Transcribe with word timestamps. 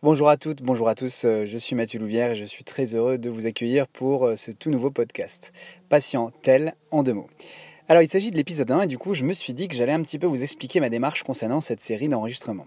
Bonjour 0.00 0.28
à 0.28 0.36
toutes, 0.36 0.62
bonjour 0.62 0.88
à 0.88 0.94
tous, 0.94 1.24
euh, 1.24 1.44
je 1.44 1.58
suis 1.58 1.74
Mathieu 1.74 1.98
Louvière 1.98 2.30
et 2.30 2.36
je 2.36 2.44
suis 2.44 2.62
très 2.62 2.94
heureux 2.94 3.18
de 3.18 3.28
vous 3.28 3.46
accueillir 3.46 3.88
pour 3.88 4.26
euh, 4.26 4.36
ce 4.36 4.52
tout 4.52 4.70
nouveau 4.70 4.92
podcast. 4.92 5.52
Patient 5.88 6.30
tel 6.40 6.76
en 6.92 7.02
deux 7.02 7.14
mots. 7.14 7.26
Alors 7.88 8.00
il 8.00 8.06
s'agit 8.06 8.30
de 8.30 8.36
l'épisode 8.36 8.70
1 8.70 8.82
et 8.82 8.86
du 8.86 8.96
coup 8.96 9.12
je 9.14 9.24
me 9.24 9.32
suis 9.32 9.54
dit 9.54 9.66
que 9.66 9.74
j'allais 9.74 9.92
un 9.92 10.02
petit 10.02 10.20
peu 10.20 10.28
vous 10.28 10.40
expliquer 10.40 10.78
ma 10.78 10.88
démarche 10.88 11.24
concernant 11.24 11.60
cette 11.60 11.80
série 11.80 12.06
d'enregistrements. 12.06 12.66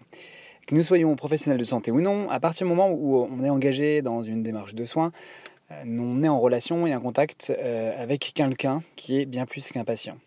Que 0.68 0.76
nous 0.76 0.84
soyons 0.84 1.16
professionnels 1.16 1.58
de 1.58 1.64
santé 1.64 1.90
ou 1.90 2.02
non, 2.02 2.30
à 2.30 2.42
partir 2.42 2.68
du 2.68 2.74
moment 2.74 2.92
où 2.92 3.16
on 3.16 3.42
est 3.46 3.50
engagé 3.50 4.02
dans 4.02 4.22
une 4.22 4.44
démarche 4.44 4.76
de 4.76 4.84
soins, 4.84 5.14
euh, 5.72 5.84
on 5.88 6.24
est 6.24 6.30
en 6.30 6.38
relation 6.42 6.86
et 6.86 6.94
en 6.94 7.00
contact 7.00 7.54
avec 7.98 8.34
quelqu'un 8.36 8.84
qui 8.98 9.22
est 9.22 9.26
bien 9.26 9.46
plus 9.46 9.70
qu'un 9.70 9.86
patient. 9.86 10.18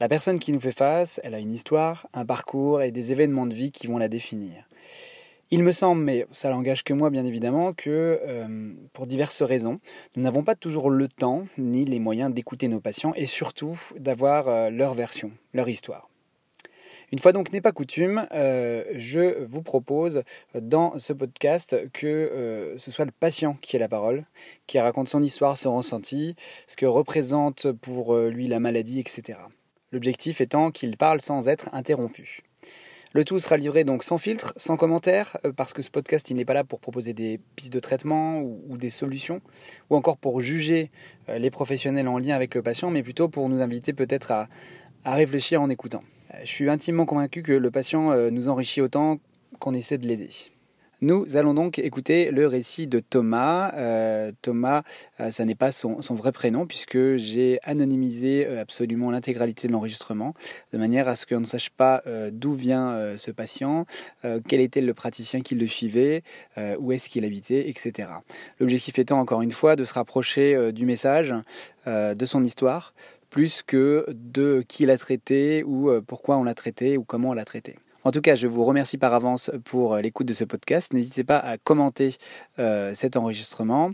La 0.00 0.08
personne 0.08 0.40
qui 0.40 0.50
nous 0.50 0.58
fait 0.58 0.76
face, 0.76 1.20
elle 1.22 1.36
a 1.36 1.38
une 1.38 1.54
histoire, 1.54 2.08
un 2.14 2.26
parcours 2.26 2.82
et 2.82 2.90
des 2.90 3.12
événements 3.12 3.46
de 3.46 3.54
vie 3.54 3.70
qui 3.70 3.86
vont 3.86 3.98
la 3.98 4.08
définir. 4.08 4.66
Il 5.54 5.62
me 5.64 5.72
semble, 5.72 6.02
mais 6.02 6.24
ça 6.32 6.48
n'engage 6.48 6.82
que 6.82 6.94
moi 6.94 7.10
bien 7.10 7.26
évidemment, 7.26 7.74
que 7.74 8.18
euh, 8.22 8.72
pour 8.94 9.06
diverses 9.06 9.42
raisons, 9.42 9.76
nous 10.16 10.22
n'avons 10.22 10.42
pas 10.42 10.54
toujours 10.54 10.88
le 10.88 11.08
temps 11.08 11.46
ni 11.58 11.84
les 11.84 11.98
moyens 11.98 12.32
d'écouter 12.32 12.68
nos 12.68 12.80
patients 12.80 13.12
et 13.16 13.26
surtout 13.26 13.78
d'avoir 13.98 14.48
euh, 14.48 14.70
leur 14.70 14.94
version, 14.94 15.30
leur 15.52 15.68
histoire. 15.68 16.08
Une 17.12 17.18
fois 17.18 17.34
donc 17.34 17.52
n'est 17.52 17.60
pas 17.60 17.72
coutume, 17.72 18.26
euh, 18.32 18.82
je 18.94 19.44
vous 19.44 19.60
propose 19.60 20.22
dans 20.54 20.98
ce 20.98 21.12
podcast 21.12 21.76
que 21.92 22.74
ce 22.78 22.90
soit 22.90 23.04
le 23.04 23.12
patient 23.12 23.58
qui 23.60 23.76
ait 23.76 23.78
la 23.78 23.88
parole, 23.90 24.24
qui 24.66 24.80
raconte 24.80 25.10
son 25.10 25.20
histoire, 25.20 25.58
son 25.58 25.76
ressenti, 25.76 26.34
ce 26.66 26.76
que 26.76 26.86
représente 26.86 27.70
pour 27.72 28.16
lui 28.16 28.48
la 28.48 28.58
maladie, 28.58 29.00
etc. 29.00 29.38
L'objectif 29.90 30.40
étant 30.40 30.70
qu'il 30.70 30.96
parle 30.96 31.20
sans 31.20 31.50
être 31.50 31.68
interrompu. 31.74 32.42
Le 33.14 33.24
tout 33.24 33.38
sera 33.38 33.58
livré 33.58 33.84
donc 33.84 34.04
sans 34.04 34.16
filtre, 34.16 34.54
sans 34.56 34.78
commentaire, 34.78 35.36
euh, 35.44 35.52
parce 35.52 35.74
que 35.74 35.82
ce 35.82 35.90
podcast 35.90 36.30
il 36.30 36.36
n'est 36.36 36.46
pas 36.46 36.54
là 36.54 36.64
pour 36.64 36.80
proposer 36.80 37.12
des 37.12 37.38
pistes 37.56 37.72
de 37.72 37.80
traitement 37.80 38.40
ou, 38.40 38.78
des 38.78 38.88
solutions, 38.88 39.42
ou 39.90 39.96
encore 39.96 40.16
pour 40.16 40.40
juger 40.40 40.90
euh, 41.28 41.38
les 41.38 41.50
professionnels 41.50 42.08
en 42.08 42.16
lien 42.16 42.34
avec 42.34 42.54
le 42.54 42.62
patient, 42.62 42.90
mais 42.90 43.02
plutôt 43.02 43.28
pour 43.28 43.50
nous 43.50 43.60
inviter 43.60 43.92
peut-être 43.92 44.30
à, 44.30 44.48
réfléchir 45.04 45.60
en 45.60 45.68
écoutant. 45.68 46.02
Euh, 46.32 46.38
je 46.40 46.48
suis 46.48 46.70
intimement 46.70 47.04
convaincu 47.04 47.42
que 47.42 47.52
le 47.52 47.70
patient 47.70 48.14
nous 48.30 48.48
enrichit 48.48 48.80
autant 48.80 49.18
qu'on 49.58 49.74
essaie 49.74 49.98
de 49.98 50.06
l'aider. 50.06 50.30
Nous 51.02 51.36
allons 51.36 51.52
donc 51.52 51.80
écouter 51.80 52.30
le 52.30 52.46
récit 52.46 52.86
de 52.86 53.00
Thomas. 53.00 53.72
Euh, 53.74 54.30
Thomas, 54.40 54.84
euh, 55.18 55.32
ça 55.32 55.44
n'est 55.44 55.56
pas 55.56 55.72
son, 55.72 55.98
vrai 56.10 56.30
prénom 56.30 56.64
puisque 56.64 57.16
j'ai 57.16 57.58
anonymisé 57.64 58.46
euh, 58.46 58.60
absolument 58.60 59.10
l'intégralité 59.10 59.66
de 59.66 59.72
l'enregistrement 59.72 60.32
de 60.72 60.78
manière 60.78 61.08
à 61.08 61.16
ce 61.16 61.26
qu'on 61.26 61.40
ne 61.40 61.44
sache 61.44 61.70
pas 61.70 62.04
d'où 62.30 62.54
vient 62.54 63.16
ce 63.16 63.30
patient, 63.30 63.86
quel 64.22 64.60
était 64.60 64.80
le 64.80 64.94
praticien 64.94 65.40
qui 65.40 65.54
le 65.54 65.66
suivait, 65.66 66.22
où 66.78 66.92
est-ce 66.92 67.08
qu'il 67.08 67.24
habitait, 67.24 67.68
etc. 67.68 68.08
L'objectif 68.60 68.98
étant 68.98 69.18
encore 69.18 69.42
une 69.42 69.50
fois 69.50 69.76
de 69.76 69.84
se 69.84 69.94
rapprocher 69.94 70.72
du 70.72 70.86
message, 70.86 71.34
de 71.86 72.24
son 72.24 72.44
histoire, 72.44 72.94
plus 73.30 73.62
que 73.62 74.06
de 74.10 74.64
qui 74.66 74.86
l'a 74.86 74.98
traité 74.98 75.62
ou 75.64 75.90
pourquoi 76.06 76.36
on 76.38 76.44
l'a 76.44 76.54
traité 76.54 76.96
ou 76.96 77.04
comment 77.04 77.30
on 77.30 77.34
l'a 77.34 77.44
traité. 77.44 77.76
En 78.04 78.10
tout 78.10 78.20
cas, 78.20 78.34
je 78.34 78.48
vous 78.48 78.64
remercie 78.64 78.98
par 78.98 79.14
avance 79.14 79.50
pour 79.64 79.94
euh, 79.94 80.00
l'écoute 80.00 80.26
de 80.26 80.32
ce 80.32 80.42
podcast. 80.44 80.92
N'hésitez 80.92 81.22
pas 81.22 81.38
à 81.38 81.56
commenter 81.56 82.16
euh, 82.58 82.94
cet 82.94 83.16
enregistrement. 83.16 83.92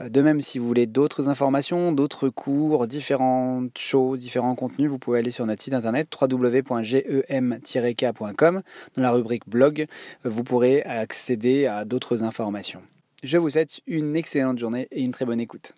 Euh, 0.00 0.08
de 0.08 0.22
même, 0.22 0.40
si 0.40 0.58
vous 0.58 0.66
voulez 0.66 0.86
d'autres 0.86 1.28
informations, 1.28 1.90
d'autres 1.92 2.28
cours, 2.28 2.86
différentes 2.86 3.76
choses, 3.76 4.20
différents 4.20 4.54
contenus, 4.54 4.88
vous 4.88 4.98
pouvez 4.98 5.18
aller 5.18 5.32
sur 5.32 5.44
notre 5.46 5.62
site 5.62 5.74
internet 5.74 6.08
www.gem-k.com. 6.20 6.62
Dans 8.94 9.02
la 9.02 9.10
rubrique 9.10 9.48
blog, 9.48 9.86
vous 10.24 10.44
pourrez 10.44 10.82
accéder 10.82 11.66
à 11.66 11.84
d'autres 11.84 12.22
informations. 12.22 12.82
Je 13.24 13.38
vous 13.38 13.50
souhaite 13.50 13.80
une 13.88 14.14
excellente 14.14 14.58
journée 14.58 14.86
et 14.92 15.02
une 15.02 15.10
très 15.10 15.24
bonne 15.24 15.40
écoute. 15.40 15.74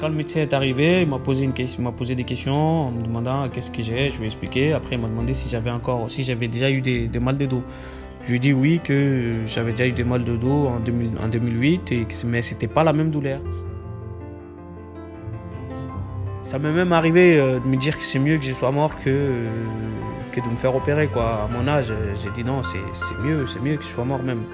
Quand 0.00 0.08
le 0.08 0.14
médecin 0.14 0.40
est 0.40 0.52
arrivé, 0.52 1.02
il 1.02 1.08
m'a 1.08 1.18
posé, 1.18 1.44
une 1.44 1.52
question, 1.52 1.90
posé 1.92 2.14
des 2.14 2.24
questions 2.24 2.54
en 2.54 2.90
me 2.90 3.02
demandant 3.02 3.48
qu'est-ce 3.48 3.70
que 3.70 3.82
j'ai? 3.82 4.10
Je 4.10 4.16
lui 4.16 4.24
ai 4.24 4.26
expliqué. 4.26 4.72
Après, 4.72 4.94
il 4.94 5.00
m'a 5.00 5.08
demandé 5.08 5.34
si 5.34 5.48
j'avais 5.48 5.70
encore, 5.70 6.10
si 6.10 6.22
j'avais 6.22 6.48
déjà 6.48 6.70
eu 6.70 6.80
des, 6.80 7.08
mal 7.20 7.36
de 7.36 7.46
dos. 7.46 7.62
Je 8.24 8.30
lui 8.30 8.36
ai 8.36 8.38
dit 8.38 8.52
oui, 8.52 8.80
que 8.82 9.42
j'avais 9.44 9.72
déjà 9.72 9.86
eu 9.86 9.92
des 9.92 10.04
mal 10.04 10.24
de 10.24 10.36
dos 10.36 10.66
en, 10.66 10.80
2008, 10.80 11.92
et 11.92 12.04
que, 12.04 12.26
mais 12.26 12.42
c'était 12.42 12.68
pas 12.68 12.84
la 12.84 12.92
même 12.92 13.10
douleur. 13.10 13.40
Ça 16.42 16.58
m'est 16.58 16.72
même 16.72 16.92
arrivé 16.92 17.38
euh, 17.38 17.58
de 17.58 17.66
me 17.66 17.76
dire 17.76 17.98
que 17.98 18.04
c'est 18.04 18.18
mieux 18.18 18.38
que 18.38 18.44
je 18.44 18.54
sois 18.54 18.70
mort 18.70 18.98
que, 19.00 19.10
euh, 19.10 19.50
que 20.32 20.40
de 20.40 20.46
me 20.46 20.56
faire 20.56 20.74
opérer. 20.74 21.08
Quoi. 21.08 21.44
À 21.44 21.48
mon 21.52 21.66
âge, 21.68 21.92
j'ai 22.22 22.30
dit 22.30 22.44
non, 22.44 22.62
c'est, 22.62 22.78
mieux, 23.22 23.44
c'est 23.46 23.60
mieux 23.60 23.76
que 23.76 23.82
je 23.82 23.88
sois 23.88 24.04
mort 24.04 24.22
même. 24.22 24.44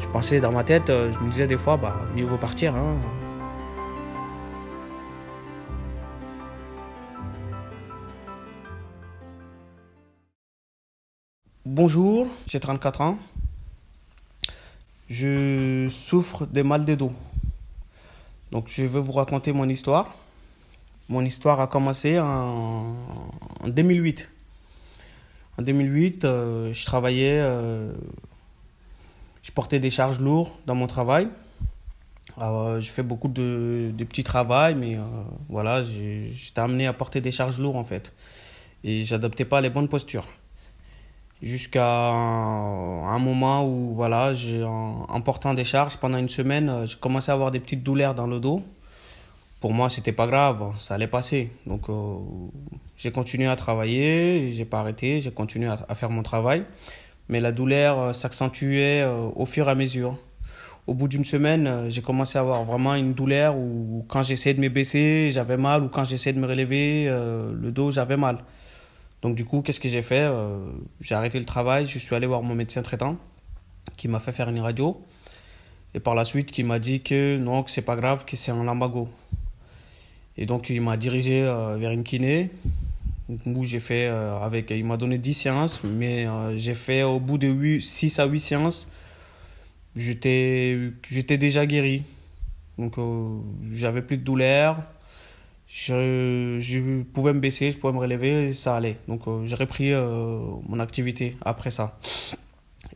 Je 0.00 0.06
pensais 0.08 0.40
dans 0.40 0.52
ma 0.52 0.64
tête, 0.64 0.90
euh, 0.90 1.12
je 1.12 1.20
me 1.20 1.30
disais 1.30 1.46
des 1.46 1.56
fois, 1.56 1.76
bah, 1.76 2.00
mieux 2.14 2.24
vaut 2.24 2.36
partir. 2.36 2.74
Hein. 2.74 2.96
Bonjour, 11.76 12.28
j'ai 12.46 12.60
34 12.60 13.00
ans. 13.00 13.18
Je 15.10 15.88
souffre 15.90 16.46
des 16.46 16.62
mal 16.62 16.84
de 16.84 16.94
dos. 16.94 17.12
Donc 18.52 18.68
je 18.68 18.84
vais 18.84 19.00
vous 19.00 19.10
raconter 19.10 19.52
mon 19.52 19.68
histoire. 19.68 20.14
Mon 21.08 21.24
histoire 21.24 21.58
a 21.58 21.66
commencé 21.66 22.20
en, 22.20 22.94
2008. 23.66 24.30
En 25.58 25.62
2008, 25.62 26.24
euh, 26.24 26.72
je 26.72 26.86
travaillais, 26.86 27.40
euh, 27.40 27.92
je 29.42 29.50
portais 29.50 29.80
des 29.80 29.90
charges 29.90 30.20
lourdes 30.20 30.52
dans 30.66 30.76
mon 30.76 30.86
travail. 30.86 31.28
Euh, 32.38 32.80
je 32.80 32.88
fais 32.88 33.02
beaucoup 33.02 33.26
de, 33.26 33.92
petits 33.98 34.22
travaux, 34.22 34.76
mais 34.76 34.96
voilà, 35.48 35.82
j'étais 35.82 36.60
amené 36.60 36.86
à 36.86 36.92
porter 36.92 37.20
des 37.20 37.32
charges 37.32 37.58
lourdes 37.58 37.78
en 37.78 37.84
fait. 37.84 38.12
Et 38.84 39.02
j'adoptais 39.04 39.44
pas 39.44 39.60
les 39.60 39.70
bonnes 39.70 39.88
postures 39.88 40.28
jusqu'à 41.42 42.10
un 42.10 43.18
moment 43.18 43.66
où, 43.66 43.94
voilà, 43.94 44.32
en, 44.66 45.20
portant 45.20 45.54
des 45.54 45.64
charges 45.64 45.96
pendant 45.96 46.18
une 46.18 46.28
semaine, 46.28 46.68
euh, 46.68 46.86
j'ai 46.86 46.96
commencé 46.96 47.30
à 47.30 47.34
avoir 47.34 47.50
des 47.50 47.60
petites 47.60 47.82
douleurs 47.82 48.14
dans 48.14 48.26
le 48.26 48.40
dos. 48.40 48.62
Pour 49.60 49.72
moi, 49.72 49.88
c'était 49.88 50.12
pas 50.12 50.26
grave, 50.26 50.72
ça 50.80 50.94
allait 50.94 51.06
passer. 51.06 51.50
Donc, 51.66 51.88
euh, 51.88 52.16
j'ai 52.96 53.10
continué 53.10 53.46
à 53.46 53.56
travailler, 53.56 54.52
j'ai 54.52 54.64
pas 54.64 54.80
arrêté, 54.80 55.20
j'ai 55.20 55.30
continué 55.30 55.68
à, 55.68 55.94
faire 55.94 56.10
mon 56.10 56.22
travail. 56.22 56.64
Mais 57.28 57.40
la 57.40 57.52
douleur 57.52 57.98
euh, 57.98 58.12
s'accentuait 58.12 59.06
au 59.34 59.46
fur 59.46 59.68
et 59.68 59.70
à 59.70 59.74
mesure. 59.74 60.18
Au 60.86 60.92
bout 60.92 61.08
d'une 61.08 61.24
semaine, 61.24 61.86
j'ai 61.88 62.02
commencé 62.02 62.36
à 62.36 62.42
avoir 62.42 62.62
vraiment 62.64 62.94
une 62.94 63.14
douleur 63.14 63.56
où, 63.56 64.04
quand 64.06 64.22
j'essayais 64.22 64.54
de 64.54 64.60
me 64.60 64.68
baisser, 64.68 65.30
j'avais 65.32 65.56
mal, 65.56 65.82
ou 65.82 65.88
quand 65.88 66.04
j'essayais 66.04 66.34
de 66.34 66.38
me 66.38 66.46
relever, 66.46 67.06
le 67.06 67.70
dos, 67.70 67.90
j'avais 67.90 68.18
mal. 68.18 68.40
Donc 69.24 69.36
du 69.36 69.46
coup, 69.46 69.62
qu'est-ce 69.62 69.80
que 69.80 69.88
j'ai 69.88 70.02
fait 70.02 70.20
euh, 70.20 70.58
J'ai 71.00 71.14
arrêté 71.14 71.38
le 71.38 71.46
travail, 71.46 71.86
je 71.88 71.98
suis 71.98 72.14
allé 72.14 72.26
voir 72.26 72.42
mon 72.42 72.54
médecin 72.54 72.82
traitant 72.82 73.16
qui 73.96 74.06
m'a 74.06 74.20
fait 74.20 74.32
faire 74.32 74.50
une 74.50 74.60
radio. 74.60 75.00
Et 75.94 76.00
par 76.00 76.14
la 76.14 76.26
suite, 76.26 76.52
qui 76.52 76.62
m'a 76.62 76.78
dit 76.78 77.00
que 77.00 77.38
non, 77.38 77.62
que 77.62 77.70
c'est 77.70 77.80
pas 77.80 77.96
grave, 77.96 78.26
que 78.26 78.36
c'est 78.36 78.50
un 78.50 78.62
lambago. 78.62 79.08
Et 80.36 80.44
donc 80.44 80.68
il 80.68 80.82
m'a 80.82 80.98
dirigé 80.98 81.42
euh, 81.42 81.78
vers 81.78 81.92
une 81.92 82.04
kiné 82.04 82.50
où 83.46 83.64
j'ai 83.64 83.80
fait 83.80 84.08
euh, 84.08 84.38
avec 84.40 84.68
il 84.68 84.84
m'a 84.84 84.98
donné 84.98 85.16
10 85.16 85.32
séances 85.32 85.80
mais 85.82 86.26
j'ai 86.56 86.74
fait 86.74 87.02
au 87.02 87.18
bout 87.18 87.38
de 87.38 87.46
8, 87.46 87.80
6 87.80 88.18
à 88.18 88.26
8 88.26 88.40
séances 88.40 88.90
j'étais 89.96 90.78
j'étais 91.08 91.38
déjà 91.38 91.64
guéri. 91.64 92.02
Donc 92.76 92.96
j'avais 93.72 94.02
plus 94.02 94.18
de 94.18 94.22
douleur, 94.22 94.82
je, 95.74 97.02
pouvais 97.02 97.32
me 97.32 97.40
baisser, 97.40 97.72
je 97.72 97.78
pouvais 97.78 97.92
me 97.92 97.98
relever, 97.98 98.52
ça 98.54 98.76
allait. 98.76 98.96
Donc 99.08 99.26
euh, 99.26 99.44
j'ai 99.44 99.56
repris 99.56 99.92
euh, 99.92 100.38
mon 100.68 100.78
activité 100.78 101.36
après 101.44 101.70
ça. 101.70 101.98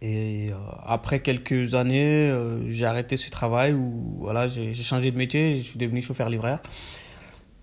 Et 0.00 0.50
euh, 0.52 0.54
après 0.86 1.20
quelques 1.20 1.74
années, 1.74 2.32
j'ai 2.68 2.84
arrêté 2.84 3.16
ce 3.16 3.30
travail 3.30 3.72
où 3.72 4.18
voilà, 4.20 4.46
j'ai 4.46 4.74
changé 4.76 5.10
de 5.10 5.16
métier, 5.16 5.56
je 5.56 5.62
suis 5.62 5.78
devenu 5.78 6.00
chauffeur-livreur. 6.00 6.60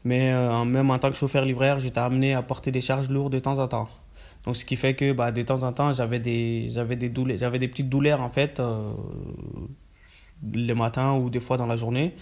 Mais 0.04 0.34
même 0.66 0.92
en 0.92 1.00
tant 1.00 1.10
que 1.10 1.16
chauffeur-livreur, 1.16 1.80
j'étais 1.80 2.00
amené 2.00 2.34
à 2.34 2.44
porter 2.44 2.72
des 2.72 2.82
charges 2.82 3.10
lourdes 3.10 3.34
de 3.34 3.40
temps 3.40 3.58
en 3.58 3.68
temps. 3.68 3.90
Donc 4.44 4.56
ce 4.58 4.66
qui 4.66 4.76
fait 4.76 4.96
que 4.96 5.14
bah, 5.14 5.32
de 5.32 5.42
temps 5.42 5.64
en 5.64 5.72
temps, 5.72 5.94
j'avais 5.94 6.20
des, 6.20 6.68
j'avais 6.70 6.96
des, 6.98 7.10
douleurs, 7.10 7.38
j'avais 7.40 7.58
des 7.58 7.68
petites 7.70 7.90
douleurs 7.90 8.22
en 8.22 8.30
fait, 8.30 8.62
le 10.44 10.74
matin 10.74 11.14
ou 11.14 11.30
des 11.30 11.40
fois 11.40 11.58
dans 11.58 11.68
la 11.68 11.78
journée. 11.78 12.14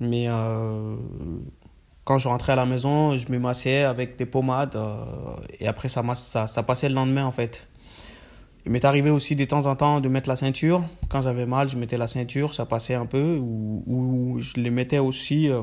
Mais 0.00 0.28
quand 2.06 2.18
je 2.18 2.28
rentrais 2.28 2.52
à 2.52 2.56
la 2.56 2.66
maison, 2.66 3.16
je 3.16 3.30
me 3.32 3.38
massais 3.40 3.82
avec 3.82 4.16
des 4.16 4.26
pommades 4.26 4.76
euh, 4.76 4.94
et 5.58 5.66
après 5.66 5.88
ça, 5.88 6.04
ça, 6.14 6.46
ça, 6.46 6.62
passait 6.62 6.88
le 6.88 6.94
lendemain 6.94 7.26
en 7.26 7.32
fait. 7.32 7.66
Il 8.64 8.70
m'est 8.70 8.84
arrivé 8.84 9.10
aussi 9.10 9.34
de 9.34 9.44
temps 9.44 9.66
en 9.66 9.74
temps 9.74 10.00
de 10.00 10.08
mettre 10.08 10.28
la 10.28 10.36
ceinture. 10.36 10.84
Quand 11.08 11.20
j'avais 11.20 11.46
mal, 11.46 11.68
je 11.68 11.76
mettais 11.76 11.98
la 11.98 12.06
ceinture, 12.06 12.54
ça 12.54 12.64
passait 12.64 12.94
un 12.94 13.06
peu. 13.06 13.38
Ou, 13.40 14.38
je 14.40 14.60
les 14.60 14.70
mettais 14.70 15.00
aussi 15.00 15.50
euh, 15.50 15.62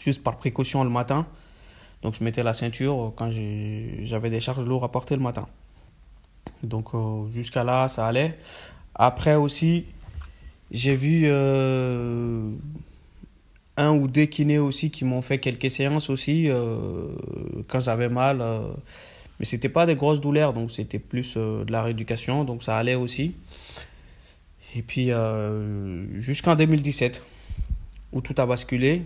juste 0.00 0.24
par 0.24 0.38
précaution 0.38 0.82
le 0.82 0.90
matin. 0.90 1.24
Donc 2.02 2.14
je 2.14 2.24
mettais 2.24 2.42
la 2.42 2.52
ceinture 2.52 3.12
quand 3.14 3.30
j'avais 3.30 4.30
des 4.30 4.40
charges 4.40 4.66
lourdes 4.66 4.84
à 4.84 4.88
porter 4.88 5.14
le 5.14 5.22
matin. 5.22 5.46
Donc 6.64 6.94
euh, 6.94 7.30
jusqu'à 7.30 7.62
là, 7.62 7.86
ça 7.86 8.08
allait. 8.08 8.36
Après 8.96 9.36
aussi, 9.36 9.86
j'ai 10.72 10.96
vu 10.96 11.28
un 13.80 13.92
ou 13.92 14.08
deux 14.08 14.26
kinés 14.26 14.58
aussi 14.58 14.90
qui 14.90 15.04
m'ont 15.04 15.22
fait 15.22 15.38
quelques 15.38 15.70
séances 15.70 16.10
aussi 16.10 16.48
euh, 16.48 17.08
quand 17.68 17.80
j'avais 17.80 18.08
mal. 18.08 18.42
mais 19.38 19.44
c'était 19.44 19.68
pas 19.68 19.86
des 19.86 19.96
grosses 19.96 20.20
douleurs, 20.20 20.52
donc 20.52 20.70
c'était 20.70 20.98
plus 20.98 21.36
de 21.36 21.70
la 21.70 21.82
rééducation, 21.82 22.44
donc 22.44 22.62
ça 22.62 22.76
allait 22.76 22.94
aussi. 22.94 23.34
Et 24.76 24.82
puis 24.82 25.10
jusqu'en 26.18 26.54
2017, 26.54 27.22
où 28.12 28.20
tout 28.20 28.34
a 28.38 28.46
basculé 28.46 29.04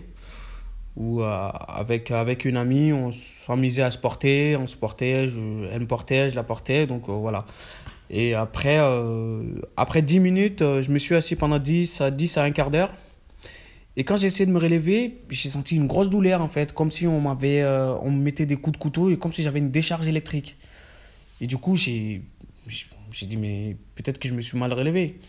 où 0.95 1.21
euh, 1.21 1.49
avec, 1.67 2.11
avec 2.11 2.45
une 2.45 2.57
amie, 2.57 2.93
on 2.93 3.11
s'amusait 3.45 3.83
à 3.83 3.91
se 3.91 3.97
porter, 3.97 4.55
on 4.55 4.67
se 4.67 4.77
portait, 4.77 5.27
je, 5.27 5.39
elle 5.71 5.81
me 5.81 5.87
portait, 5.87 6.29
je 6.29 6.35
la 6.35 6.43
portais, 6.43 6.87
donc 6.87 7.09
euh, 7.09 7.13
voilà. 7.13 7.45
Et 8.09 8.33
après, 8.33 8.77
euh, 8.79 9.41
après 9.77 10.01
10 10.01 10.19
minutes, 10.19 10.59
je 10.59 10.91
me 10.91 10.99
suis 10.99 11.15
assis 11.15 11.35
pendant 11.35 11.59
10 11.59 12.01
à 12.01 12.11
10 12.11 12.37
à 12.37 12.43
un 12.43 12.51
quart 12.51 12.69
d'heure. 12.69 12.93
Et 13.97 14.03
quand 14.03 14.17
j'ai 14.17 14.27
essayé 14.27 14.45
de 14.45 14.51
me 14.51 14.59
relever, 14.59 15.21
j'ai 15.29 15.49
senti 15.49 15.75
une 15.75 15.87
grosse 15.87 16.09
douleur 16.09 16.41
en 16.41 16.49
fait, 16.49 16.73
comme 16.73 16.91
si 16.91 17.07
on 17.07 17.21
m'avait, 17.21 17.63
on 17.65 18.11
me 18.11 18.21
mettait 18.21 18.45
des 18.45 18.57
coups 18.57 18.77
de 18.77 18.81
couteau 18.81 19.09
et 19.09 19.17
comme 19.17 19.31
si 19.31 19.41
j'avais 19.41 19.59
une 19.59 19.71
décharge 19.71 20.07
électrique. 20.07 20.57
Et 21.39 21.47
du 21.47 21.57
coup, 21.57 21.75
j'ai, 21.75 22.21
j'ai 23.11 23.25
dit 23.25 23.37
mais 23.37 23.77
peut-être 23.95 24.19
que 24.19 24.27
je 24.27 24.33
me 24.33 24.41
suis 24.41 24.57
mal 24.57 24.73
relevé. 24.73 25.19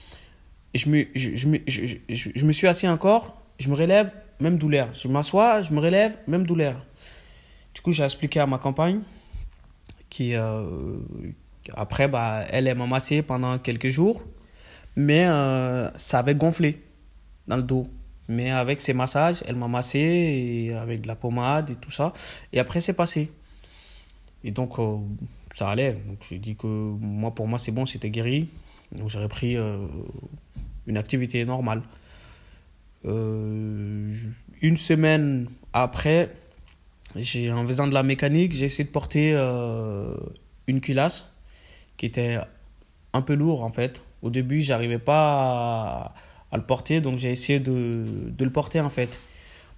Je 0.75 0.91
me, 0.91 1.07
je, 1.15 1.35
je, 1.37 1.49
je, 2.09 2.45
me 2.45 2.53
suis 2.53 2.67
assis 2.67 2.87
encore, 2.89 3.41
je 3.59 3.69
me 3.69 3.75
relève, 3.75 4.11
même 4.41 4.59
douleur. 4.59 4.93
Je 4.93 5.09
m'assois, 5.09 5.63
je 5.63 5.73
me 5.73 5.81
relève, 5.81 6.19
même 6.27 6.47
douleur. 6.47 6.85
Du 7.75 7.81
coup, 7.81 7.93
j'ai 7.93 8.05
expliqué 8.05 8.41
à 8.41 8.47
ma 8.47 8.59
compagne 8.59 9.01
qui, 10.11 10.35
euh, 10.35 10.97
après, 11.75 12.09
bah, 12.09 12.45
elle, 12.51 12.73
m'a 12.75 12.87
massé 12.87 13.23
pendant 13.23 13.59
quelques 13.59 13.91
jours, 13.91 14.23
mais 14.97 15.27
euh, 15.27 15.91
ça 15.97 16.19
avait 16.19 16.35
gonflé 16.35 16.83
dans 17.47 17.57
le 17.57 17.63
dos. 17.63 17.87
Mais 18.29 18.51
avec 18.51 18.81
ses 18.81 18.93
massages, 18.93 19.45
elle 19.47 19.57
m'a 19.57 19.69
massé 19.69 20.75
avec 20.81 21.03
de 21.03 21.09
la 21.09 21.15
pommade 21.15 21.71
et 21.71 21.77
tout 21.77 21.91
ça. 21.91 22.13
Et 22.53 22.59
après, 22.59 22.81
c'est 22.81 22.95
passé. 22.95 23.31
Et 24.43 24.51
donc, 24.51 24.79
euh, 24.79 24.97
ça 25.55 25.71
allait. 25.71 25.93
Donc, 26.07 26.19
j'ai 26.29 26.39
dit 26.39 26.57
que 26.57 26.67
moi, 26.67 27.35
pour 27.35 27.47
moi, 27.47 27.59
c'est 27.59 27.73
bon, 27.73 27.87
c'était 27.87 28.11
guéri. 28.11 28.49
Donc, 28.93 29.11
j'ai 29.11 29.19
repris 29.19 29.57
une 30.87 30.97
activité 30.97 31.45
normale. 31.45 31.83
Euh, 33.05 34.13
une 34.63 34.77
semaine 34.77 35.49
après, 35.73 36.35
j'ai, 37.15 37.53
en 37.53 37.67
faisant 37.67 37.87
de 37.87 37.95
la 37.95 38.03
mécanique, 38.03 38.53
j'ai 38.53 38.67
essayé 38.67 38.85
de 38.85 38.91
porter 38.91 39.33
euh, 39.35 40.15
une 40.67 40.81
culasse 40.81 41.27
qui 41.97 42.07
était 42.07 42.39
un 43.13 43.23
peu 43.23 43.35
lourd 43.35 43.63
en 43.63 43.71
fait. 43.71 44.03
Au 44.23 44.31
début, 44.31 44.61
j'arrivais 44.61 44.99
pas 44.99 46.15
à, 46.15 46.15
le 46.53 46.63
porter, 46.63 47.01
donc 47.01 47.19
j'ai 47.19 47.31
essayé 47.31 47.61
de, 47.61 48.05
de, 48.29 48.45
le 48.45 48.51
porter 48.51 48.81
en 48.81 48.91
fait. 48.91 49.19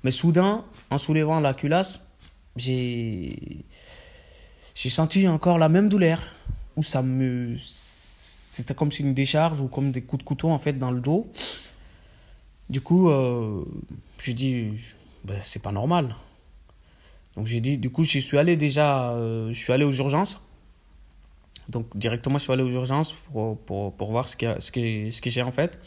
Mais 0.04 0.10
soudain, 0.10 0.64
en 0.90 0.98
soulevant 0.98 1.40
la 1.40 1.54
culasse, 1.54 2.06
j'ai 2.56 3.64
j'ai 4.74 4.90
senti 4.90 5.26
encore 5.26 5.58
la 5.58 5.68
même 5.68 5.88
douleur 5.88 6.22
où 6.76 6.82
ça 6.82 7.02
me 7.02 7.56
c'était 7.58 8.74
comme 8.74 8.92
si 8.92 9.02
une 9.02 9.14
décharge 9.14 9.60
ou 9.60 9.68
comme 9.68 9.92
des 9.92 10.02
coups 10.02 10.22
de 10.22 10.26
couteau 10.26 10.50
en 10.50 10.58
fait 10.58 10.74
dans 10.74 10.90
le 10.90 11.00
dos 11.00 11.32
du 12.68 12.80
coup, 12.82 13.08
euh, 13.08 13.64
j'ai 14.22 14.34
dit, 14.34 14.72
ben, 15.24 15.38
c'est 15.42 15.62
pas 15.62 15.72
normal. 15.72 16.14
Donc 17.34 17.46
j'ai 17.46 17.60
dit, 17.60 17.78
du 17.78 17.90
coup, 17.90 18.04
je 18.04 18.18
suis 18.18 18.36
allé 18.36 18.56
déjà, 18.56 19.12
euh, 19.12 19.48
je 19.52 19.58
suis 19.58 19.72
allé 19.72 19.84
aux 19.84 19.92
urgences. 19.92 20.40
Donc 21.68 21.96
directement, 21.96 22.38
je 22.38 22.44
suis 22.44 22.52
allé 22.52 22.62
aux 22.62 22.70
urgences 22.70 23.12
pour, 23.32 23.58
pour, 23.58 23.94
pour 23.94 24.10
voir 24.10 24.28
ce 24.28 24.36
que, 24.36 24.60
ce 24.60 24.72
que, 24.72 25.10
ce 25.10 25.20
que 25.20 25.30
j'ai 25.30 25.42
en 25.42 25.52
fait. 25.52 25.78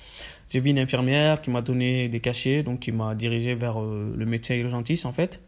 J'ai 0.50 0.60
vu 0.60 0.70
une 0.70 0.80
infirmière 0.80 1.42
qui 1.42 1.50
m'a 1.50 1.62
donné 1.62 2.10
des 2.10 2.20
cachets, 2.20 2.62
donc 2.62 2.82
qui 2.82 2.92
m'a 2.92 3.16
dirigé 3.16 3.56
vers 3.56 3.82
euh, 3.82 4.14
le 4.16 4.26
médecin 4.26 4.56
urgentiste 4.56 5.06
en 5.06 5.14
fait. 5.14 5.42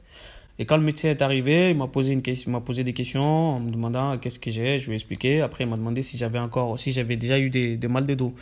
Et 0.60 0.66
quand 0.66 0.78
le 0.78 0.84
médecin 0.84 1.10
est 1.10 1.22
arrivé, 1.22 1.72
il 1.72 1.78
m'a 1.78 1.88
posé, 1.88 2.14
une 2.14 2.22
question, 2.22 2.60
posé 2.62 2.84
des 2.84 2.94
questions 2.94 3.22
en 3.22 3.60
me 3.60 3.72
demandant 3.72 4.18
qu'est-ce 4.18 4.40
que 4.40 4.52
j'ai, 4.52 4.80
je 4.80 4.86
lui 4.86 4.94
ai 4.94 4.96
expliqué. 4.96 5.42
Après, 5.42 5.64
il 5.64 5.70
m'a 5.70 5.78
demandé 5.78 6.04
si 6.04 6.18
j'avais 6.18 6.40
encore, 6.40 6.80
si 6.80 6.92
j'avais 6.92 7.18
déjà 7.18 7.40
eu 7.40 7.50
des, 7.50 7.76
des 7.76 7.88
mal 7.88 8.06
de 8.06 8.14
dos. 8.14 8.36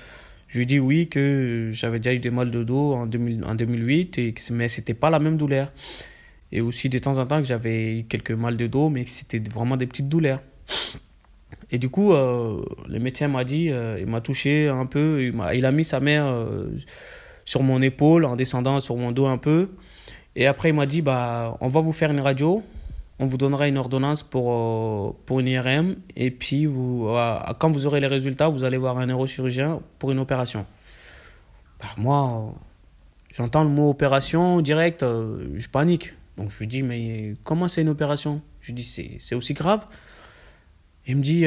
Je 0.50 0.60
lui 0.60 0.66
dis 0.66 0.80
oui 0.80 1.08
que 1.08 1.70
j'avais 1.72 2.00
déjà 2.00 2.14
eu 2.14 2.20
des 2.20 2.30
mal 2.30 2.52
de 2.52 2.64
dos 2.64 2.94
en, 2.94 3.06
2000, 3.06 3.46
en 3.46 3.56
2008, 3.56 4.18
et, 4.18 4.34
mais 4.52 4.68
c'était 4.68 4.94
pas 4.94 5.10
la 5.10 5.20
même 5.20 5.38
douleur. 5.38 5.72
Et 6.52 6.60
aussi 6.60 6.90
de 6.90 7.00
temps 7.00 7.18
en 7.18 7.26
temps 7.26 7.40
que 7.42 7.48
j'avais 7.48 8.06
quelques 8.10 8.32
mal 8.32 8.58
de 8.58 8.68
dos, 8.68 8.90
mais 8.90 9.06
c'était 9.06 9.40
vraiment 9.40 9.78
des 9.78 9.88
petites 9.88 10.10
douleurs. 10.10 10.42
Et 11.72 11.80
du 11.80 11.90
coup, 11.90 12.14
euh, 12.14 12.62
le 12.88 13.00
médecin 13.00 13.30
m'a 13.30 13.46
dit, 13.46 13.72
euh, 13.72 13.98
il 14.00 14.06
m'a 14.06 14.20
touché 14.20 14.68
un 14.68 14.86
peu, 14.86 15.32
il 15.54 15.66
a, 15.66 15.72
mis 15.72 15.86
sa 15.86 16.02
main 16.02 16.28
euh, 16.28 16.68
sur 17.46 17.64
mon 17.64 17.82
épaule 17.82 18.26
en 18.26 18.36
descendant 18.36 18.80
sur 18.82 18.98
mon 18.98 19.14
dos 19.14 19.28
un 19.28 19.38
peu. 19.38 19.70
Et 20.36 20.48
après, 20.48 20.70
il 20.70 20.76
m'a 20.76 20.86
dit, 20.86 21.02
bah, 21.02 21.58
on 21.62 21.70
va 21.70 21.80
vous 21.80 21.94
faire 21.94 22.12
une 22.12 22.20
radio 22.20 22.62
on 23.20 23.28
vous 23.28 23.38
donnera 23.38 23.68
une 23.68 23.78
ordonnance 23.78 24.24
pour, 24.24 24.52
euh, 24.52 25.16
pour 25.28 25.40
une 25.42 25.48
IRM 25.48 25.96
et 26.16 26.32
puis 26.32 26.68
quand 27.60 27.70
vous 27.70 27.86
aurez 27.86 28.00
les 28.00 28.08
résultats, 28.08 28.50
vous 28.50 28.64
allez 28.64 28.78
voir 28.78 28.98
un 28.98 29.06
neurochirurgien 29.06 29.80
pour 30.00 30.10
une 30.10 30.18
opération. 30.18 30.66
Bah, 31.80 31.90
moi, 31.98 32.56
j'entends 33.32 33.64
le 33.64 33.70
mot 33.70 33.92
opération 33.92 34.60
direct, 34.62 35.02
je 35.02 35.68
panique. 35.68 36.16
Donc 36.36 36.50
je 36.50 36.58
lui 36.58 36.66
dis, 36.66 36.82
mais 36.82 37.36
comment 37.44 37.68
c'est 37.68 37.84
une 37.84 37.90
opération? 37.90 38.42
Je 38.60 38.72
lui 38.72 38.82
dis, 38.82 39.20
c'est 39.20 39.36
aussi 39.36 39.54
grave 39.54 39.86
il 41.08 41.18
me 41.18 41.22
dit 41.22 41.46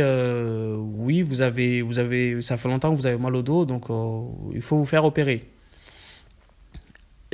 oui, 0.99 1.23
vous 1.23 1.41
avez, 1.41 1.83
vous 1.83 1.99
avez, 1.99 2.43
ça 2.43 2.57
fait 2.57 2.69
longtemps 2.69 2.95
que 2.95 3.01
vous 3.01 3.07
avez 3.07 3.19
mal 3.19 3.35
au 3.37 3.43
dos, 3.43 3.65
donc 3.65 3.87
il 4.53 4.63
faut 4.63 4.77
vous 4.77 4.87
faire 4.87 5.05
opérer. 5.05 5.47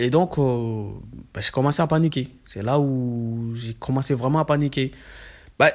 Et 0.01 0.09
donc, 0.09 0.39
euh, 0.39 0.89
bah, 1.35 1.43
j'ai 1.43 1.51
commencé 1.51 1.83
à 1.83 1.87
paniquer. 1.87 2.31
C'est 2.47 2.63
là 2.63 2.81
où 2.81 3.53
j'ai 3.55 3.75
commencé 3.75 4.15
vraiment 4.15 4.39
à 4.39 4.47
paniquer. 4.47 4.93
Bah, 5.59 5.71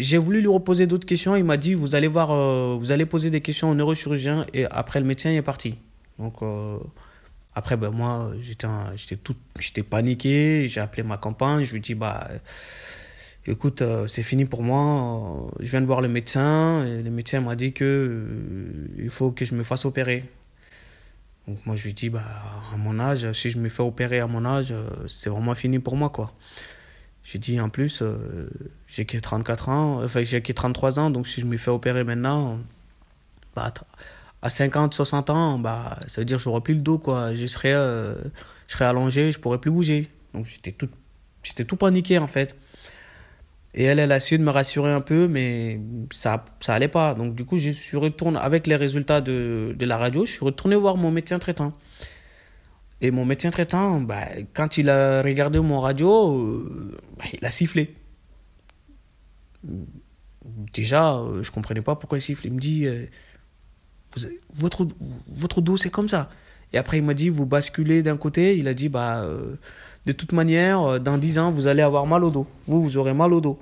j'ai 0.00 0.18
voulu 0.18 0.40
lui 0.40 0.48
reposer 0.48 0.88
d'autres 0.88 1.06
questions. 1.06 1.36
Il 1.36 1.44
m'a 1.44 1.56
dit 1.56 1.74
Vous 1.74 1.94
allez 1.94 2.08
voir, 2.08 2.32
euh, 2.32 2.76
vous 2.76 2.90
allez 2.90 3.06
poser 3.06 3.30
des 3.30 3.40
questions 3.40 3.70
au 3.70 3.74
neurochirurgien. 3.76 4.46
Et 4.52 4.64
après, 4.64 4.98
le 4.98 5.06
médecin 5.06 5.30
est 5.30 5.42
parti. 5.42 5.76
Donc, 6.18 6.42
euh, 6.42 6.78
après, 7.54 7.76
ben, 7.76 7.90
moi, 7.90 8.32
j'étais, 8.40 8.66
j'étais, 8.96 9.16
tout, 9.16 9.36
j'étais 9.60 9.84
paniqué. 9.84 10.66
J'ai 10.66 10.80
appelé 10.80 11.04
ma 11.04 11.16
compagne. 11.16 11.62
Je 11.62 11.72
lui 11.72 11.80
dit 11.80 11.94
Bah. 11.94 12.28
Écoute, 13.46 13.82
c'est 14.06 14.22
fini 14.22 14.44
pour 14.44 14.62
moi. 14.62 15.50
Je 15.60 15.70
viens 15.70 15.80
de 15.80 15.86
voir 15.86 16.00
le 16.00 16.08
médecin. 16.08 16.84
Et 16.84 17.02
le 17.02 17.10
médecin 17.10 17.40
m'a 17.40 17.56
dit 17.56 17.72
que 17.72 18.26
il 18.98 19.10
faut 19.10 19.32
que 19.32 19.44
je 19.44 19.54
me 19.54 19.64
fasse 19.64 19.84
opérer. 19.84 20.24
Donc 21.50 21.66
moi 21.66 21.74
je 21.74 21.84
lui 21.84 21.94
dis, 21.94 22.10
bah, 22.10 22.22
à 22.72 22.76
mon 22.76 23.00
âge, 23.00 23.32
si 23.32 23.50
je 23.50 23.58
me 23.58 23.68
fais 23.68 23.82
opérer 23.82 24.20
à 24.20 24.28
mon 24.28 24.44
âge, 24.44 24.70
euh, 24.70 24.88
c'est 25.08 25.30
vraiment 25.30 25.54
fini 25.56 25.80
pour 25.80 25.96
moi. 25.96 26.10
quoi. 26.10 26.32
Je 27.24 27.32
lui 27.32 27.38
dis, 27.40 27.60
en 27.60 27.68
plus, 27.68 28.02
euh, 28.02 28.48
j'ai 28.86 29.04
que 29.04 29.18
34 29.18 29.68
ans, 29.68 30.04
enfin 30.04 30.22
j'ai 30.22 30.40
que 30.42 30.52
33 30.52 31.00
ans, 31.00 31.10
donc 31.10 31.26
si 31.26 31.40
je 31.40 31.46
me 31.46 31.56
fais 31.56 31.70
opérer 31.70 32.04
maintenant, 32.04 32.58
bah, 33.56 33.72
à 34.42 34.50
50, 34.50 34.94
60 34.94 35.30
ans, 35.30 35.58
bah, 35.58 35.98
ça 36.06 36.20
veut 36.20 36.24
dire 36.24 36.38
que 36.38 36.42
j'aurai 36.44 36.60
plus 36.60 36.74
le 36.74 36.82
dos. 36.82 36.98
quoi. 36.98 37.34
Je 37.34 37.46
serais, 37.46 37.74
euh, 37.74 38.14
je 38.68 38.74
serais 38.74 38.84
allongé, 38.84 39.32
je 39.32 39.40
pourrais 39.40 39.58
plus 39.58 39.70
bouger. 39.72 40.08
Donc 40.34 40.46
j'étais 40.46 40.72
tout, 40.72 40.88
j'étais 41.42 41.64
tout 41.64 41.76
paniqué 41.76 42.18
en 42.18 42.28
fait. 42.28 42.54
Et 43.72 43.84
elle, 43.84 44.00
elle 44.00 44.10
a 44.10 44.16
essayé 44.16 44.36
de 44.38 44.42
me 44.42 44.50
rassurer 44.50 44.90
un 44.90 45.00
peu, 45.00 45.28
mais 45.28 45.80
ça, 46.10 46.44
ça 46.60 46.74
allait 46.74 46.88
pas. 46.88 47.14
Donc, 47.14 47.34
du 47.36 47.44
coup, 47.44 47.56
je 47.56 47.70
suis 47.70 47.96
retourné, 47.96 48.38
avec 48.40 48.66
les 48.66 48.76
résultats 48.76 49.20
de, 49.20 49.74
de 49.78 49.86
la 49.86 49.96
radio, 49.96 50.26
je 50.26 50.32
suis 50.32 50.44
retourné 50.44 50.74
voir 50.74 50.96
mon 50.96 51.12
médecin 51.12 51.38
traitant. 51.38 51.72
Et 53.00 53.10
mon 53.10 53.24
médecin 53.24 53.50
traitant, 53.50 54.00
bah, 54.00 54.26
quand 54.54 54.76
il 54.76 54.90
a 54.90 55.22
regardé 55.22 55.60
mon 55.60 55.80
radio, 55.80 56.36
euh, 56.36 56.98
bah, 57.16 57.24
il 57.32 57.44
a 57.46 57.50
sifflé. 57.50 57.94
Déjà, 60.72 61.14
euh, 61.14 61.42
je 61.42 61.50
comprenais 61.50 61.80
pas 61.80 61.94
pourquoi 61.96 62.18
il 62.18 62.22
siffle. 62.22 62.46
Il 62.46 62.54
me 62.54 62.60
dit, 62.60 62.86
euh, 62.86 63.06
votre, 64.54 64.86
votre 65.28 65.60
dos, 65.60 65.76
c'est 65.76 65.90
comme 65.90 66.08
ça. 66.08 66.28
Et 66.72 66.78
après, 66.78 66.98
il 66.98 67.04
m'a 67.04 67.14
dit, 67.14 67.30
vous 67.30 67.46
basculez 67.46 68.02
d'un 68.02 68.16
côté. 68.16 68.58
Il 68.58 68.68
a 68.68 68.74
dit, 68.74 68.88
bah, 68.88 69.26
de 70.10 70.12
toute 70.12 70.32
manière, 70.32 70.82
euh, 70.82 70.98
dans 70.98 71.18
10 71.18 71.38
ans, 71.38 71.50
vous 71.52 71.68
allez 71.68 71.82
avoir 71.82 72.04
mal 72.04 72.24
au 72.24 72.30
dos. 72.30 72.44
Vous, 72.66 72.82
vous 72.82 72.96
aurez 72.96 73.14
mal 73.14 73.32
au 73.32 73.40
dos. 73.40 73.60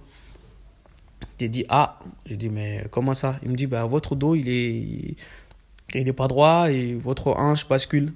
J'ai 1.38 1.50
dit, 1.50 1.67
ah, 1.69 1.99
j'ai 2.25 2.38
dit, 2.38 2.49
mais 2.49 2.87
comment 2.90 3.12
ça? 3.12 3.37
Il 3.43 3.50
me 3.50 3.55
dit, 3.55 3.67
bah, 3.67 3.85
votre 3.85 4.17
dos, 4.17 4.35
il 4.35 4.49
est, 4.49 5.14
il 5.95 6.05
n'est 6.05 6.12
pas 6.14 6.26
droit 6.26 6.71
et 6.71 6.95
votre 6.95 7.28
hanche 7.37 7.69
bascule. 7.69 8.14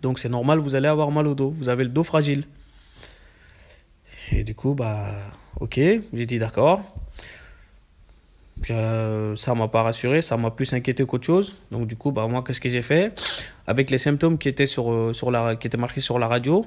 Donc 0.00 0.18
c'est 0.18 0.30
normal, 0.30 0.58
vous 0.58 0.74
allez 0.74 0.88
avoir 0.88 1.10
mal 1.10 1.26
au 1.26 1.34
dos. 1.34 1.50
Vous 1.50 1.68
avez 1.68 1.84
le 1.84 1.90
dos 1.90 2.02
fragile. 2.02 2.44
Et 4.32 4.42
du 4.42 4.54
coup, 4.54 4.74
bah, 4.74 5.12
ok, 5.60 5.74
j'ai 5.76 6.26
dit 6.26 6.38
d'accord. 6.38 6.80
Ça 8.62 9.36
ça 9.36 9.54
m'a 9.54 9.68
pas 9.68 9.82
rassuré, 9.82 10.22
ça 10.22 10.38
m'a 10.38 10.50
plus 10.50 10.72
inquiété 10.72 11.04
qu'autre 11.04 11.26
chose. 11.26 11.56
Donc 11.70 11.86
du 11.86 11.96
coup, 11.96 12.10
bah 12.10 12.26
moi, 12.26 12.42
qu'est-ce 12.42 12.60
que 12.60 12.70
j'ai 12.70 12.82
fait? 12.82 13.12
Avec 13.66 13.90
les 13.90 13.98
symptômes 13.98 14.38
qui 14.38 14.48
étaient 14.48 14.64
euh, 14.78 15.12
marqués 15.76 16.00
sur 16.00 16.18
la 16.18 16.26
radio, 16.26 16.66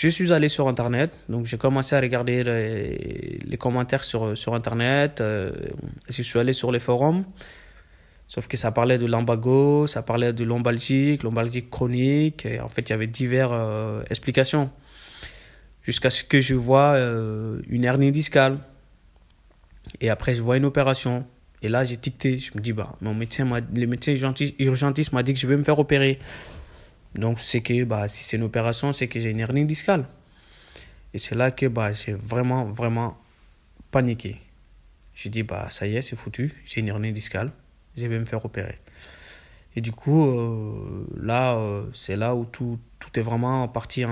je 0.00 0.08
suis 0.08 0.32
allé 0.32 0.48
sur 0.48 0.66
Internet, 0.66 1.10
donc 1.28 1.44
j'ai 1.44 1.58
commencé 1.58 1.94
à 1.94 2.00
regarder 2.00 2.42
les, 2.42 3.56
commentaires 3.58 4.02
sur, 4.02 4.34
sur 4.34 4.54
Internet. 4.54 5.20
Euh, 5.20 5.52
je 6.08 6.22
suis 6.22 6.38
allé 6.38 6.54
sur 6.54 6.72
les 6.72 6.80
forums, 6.80 7.26
sauf 8.26 8.48
que 8.48 8.56
ça 8.56 8.72
parlait 8.72 8.96
de 8.96 9.04
l'embago, 9.04 9.86
ça 9.86 10.00
parlait 10.00 10.32
de 10.32 10.42
lombalgique, 10.42 11.22
lombalgique 11.22 11.68
chronique, 11.68 12.46
et 12.46 12.60
en 12.60 12.68
fait 12.68 12.88
il 12.88 12.90
y 12.90 12.92
avait 12.94 13.08
diverses 13.08 13.52
euh, 13.52 14.02
explications. 14.08 14.70
Jusqu'à 15.82 16.08
ce 16.08 16.24
que 16.24 16.40
je 16.40 16.54
vois 16.54 16.94
euh, 16.94 17.60
une 17.68 17.84
hernie 17.84 18.10
discale. 18.10 18.56
Et 20.00 20.08
après 20.08 20.34
je 20.34 20.40
vois 20.40 20.56
une 20.56 20.64
opération. 20.64 21.26
Et 21.60 21.68
là 21.68 21.84
j'ai 21.84 21.98
ticté, 21.98 22.38
je 22.38 22.52
me 22.54 22.62
dis, 22.62 22.72
bah, 22.72 22.96
mon 23.02 23.12
médecin 23.12 23.44
le 23.44 23.86
médecin 23.86 24.16
urgentiste 24.58 25.12
m'a 25.12 25.22
dit 25.22 25.34
que 25.34 25.40
je 25.40 25.46
vais 25.46 25.58
me 25.58 25.62
faire 25.62 25.78
opérer. 25.78 26.18
Donc, 27.14 27.40
c'est 27.40 27.60
que 27.60 27.84
bah, 27.84 28.08
si 28.08 28.24
c'est 28.24 28.36
une 28.36 28.44
opération, 28.44 28.92
c'est 28.92 29.08
que 29.08 29.18
j'ai 29.18 29.30
une 29.30 29.40
hernie 29.40 29.64
discale. 29.64 30.06
Et 31.12 31.18
c'est 31.18 31.34
là 31.34 31.50
que 31.50 31.66
bah, 31.66 31.92
j'ai 31.92 32.12
vraiment, 32.12 32.66
vraiment 32.66 33.18
paniqué. 33.90 34.36
J'ai 35.14 35.28
dit, 35.28 35.42
bah, 35.42 35.68
ça 35.70 35.86
y 35.86 35.96
est, 35.96 36.02
c'est 36.02 36.16
foutu, 36.16 36.50
j'ai 36.64 36.80
une 36.80 36.88
hernie 36.88 37.12
discale, 37.12 37.50
je 37.96 38.06
vais 38.06 38.18
me 38.18 38.24
faire 38.24 38.44
opérer. 38.44 38.78
Et 39.76 39.80
du 39.80 39.92
coup, 39.92 40.24
euh, 40.24 41.06
là, 41.20 41.56
euh, 41.56 41.84
c'est 41.92 42.16
là 42.16 42.34
où 42.34 42.44
tout, 42.44 42.78
tout, 42.98 43.18
est 43.18 43.22
vraiment 43.22 43.68
parti 43.68 44.04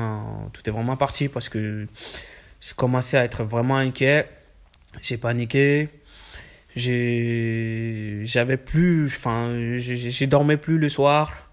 tout 0.52 0.62
est 0.67 0.71
vraiment 0.71 0.97
parti 0.97 1.28
parce 1.28 1.49
que 1.49 1.87
j'ai 2.61 2.75
commencé 2.76 3.17
à 3.17 3.25
être 3.25 3.43
vraiment 3.45 3.76
inquiet, 3.76 4.28
j'ai 5.00 5.17
paniqué, 5.17 5.88
j'avais 6.76 8.57
plus, 8.57 9.07
enfin, 9.07 9.76
j'ai 9.78 10.26
dormais 10.26 10.57
plus 10.57 10.78
le 10.78 10.88
soir 10.88 11.48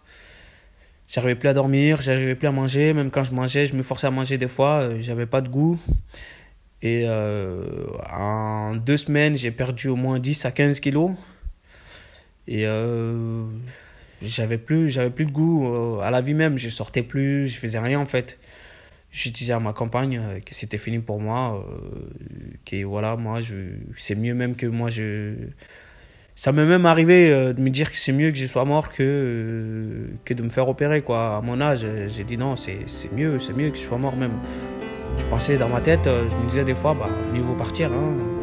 J'arrivais 1.08 1.36
plus 1.36 1.50
à 1.50 1.54
dormir, 1.54 2.02
j'arrivais 2.02 2.36
plus 2.36 2.48
à 2.48 2.52
manger. 2.52 2.94
Même 2.94 3.12
quand 3.12 3.24
je 3.24 3.34
mangeais, 3.34 3.66
je 3.66 3.76
me 3.76 3.84
forçais 3.84 4.08
à 4.08 4.12
manger 4.12 4.38
des 4.38 4.48
fois, 4.48 4.82
euh, 4.82 4.98
j'avais 5.02 5.26
pas 5.26 5.42
de 5.42 5.50
goût. 5.50 5.80
Et 6.82 7.04
euh, 7.08 7.86
en 8.12 8.76
deux 8.76 8.98
semaines, 8.98 9.36
j'ai 9.38 9.52
perdu 9.52 9.88
au 9.88 9.96
moins 9.96 10.20
10 10.20 10.46
à 10.46 10.52
15 10.52 10.80
kilos. 10.80 11.12
Et 12.48 12.66
euh, 12.68 13.46
j'avais 14.22 14.58
plus, 14.58 14.90
j'avais 14.90 15.10
plus 15.10 15.26
de 15.26 15.32
goût 15.32 16.00
à 16.02 16.12
la 16.12 16.22
vie 16.22 16.34
même. 16.34 16.58
Je 16.58 16.70
sortais 16.70 17.04
plus, 17.04 17.48
je 17.48 17.58
faisais 17.58 17.80
rien 17.80 18.00
en 18.00 18.06
fait. 18.06 18.40
Je 19.12 19.30
disais 19.30 19.54
à 19.54 19.60
ma 19.60 19.74
compagne 19.74 20.42
que 20.46 20.54
c'était 20.54 20.78
fini 20.78 21.00
pour 21.00 21.22
moi, 21.22 21.66
que 22.66 22.84
voilà, 22.84 23.16
moi, 23.16 23.40
je, 23.40 23.56
c'est 23.96 24.16
mieux 24.16 24.34
même 24.34 24.58
que 24.58 24.66
moi, 24.66 24.90
je, 24.90 25.36
ça 26.36 26.52
m'est 26.52 26.66
même 26.66 26.86
arrivé 26.86 27.32
euh, 27.32 27.54
de 27.54 27.62
me 27.62 27.70
dire 27.70 27.90
que 27.90 27.98
c'est 27.98 28.12
mieux 28.12 28.30
que 28.32 28.38
je 28.38 28.46
sois 28.46 28.66
mort 28.66 28.92
que, 28.92 29.02
euh, 29.02 30.08
que 30.26 30.34
de 30.34 30.44
me 30.44 30.50
faire 30.50 30.68
opérer. 30.68 31.02
Quoi. 31.02 31.38
À 31.38 31.42
mon 31.42 31.62
âge, 31.62 31.88
j'ai 32.10 32.24
dit 32.26 32.38
non, 32.38 32.58
c'est 32.58 32.86
mieux, 33.16 33.40
c'est 33.40 33.54
mieux 33.54 33.70
que 33.70 33.78
je 33.78 33.82
sois 33.82 33.98
mort 33.98 34.18
même. 34.18 34.34
Je 35.18 35.24
pensais 35.26 35.58
dans 35.58 35.70
ma 35.70 35.80
tête, 35.80 36.08
euh, 36.08 36.30
je 36.30 36.36
me 36.36 36.50
disais 36.50 36.66
des 36.66 36.76
fois, 36.76 36.94
bah, 36.94 37.10
mieux 37.34 37.42
vaut 37.42 37.56
partir. 37.56 37.90
Hein. 37.94 38.35